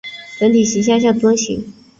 [0.39, 1.63] 整体像樽形。